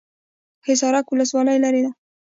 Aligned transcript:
حصارک 0.65 1.05
ولسوالۍ 1.11 1.57
لیرې 1.63 1.81
ده؟ 1.85 1.91